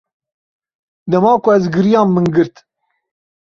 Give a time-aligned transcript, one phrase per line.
[1.11, 2.55] Dema ku ez giriyam min girt.